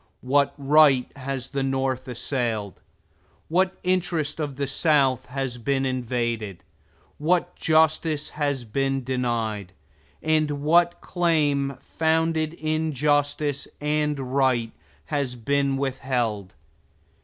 What 0.23 0.55
right 0.57 1.15
has 1.15 1.49
the 1.49 1.61
North 1.61 2.07
assailed? 2.07 2.79
What 3.49 3.77
interest 3.83 4.39
of 4.39 4.55
the 4.55 4.65
South 4.65 5.27
has 5.27 5.59
been 5.59 5.85
invaded? 5.85 6.63
What 7.19 7.55
justice 7.55 8.29
has 8.29 8.63
been 8.63 9.03
denied? 9.03 9.73
And 10.23 10.63
what 10.63 11.01
claim 11.01 11.77
founded 11.81 12.55
in 12.55 12.93
justice 12.93 13.67
and 13.79 14.33
right 14.33 14.71
has 15.05 15.35
been 15.35 15.77
withheld? 15.77 16.55